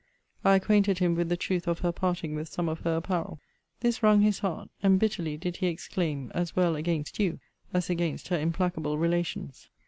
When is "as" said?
6.33-6.55, 7.71-7.87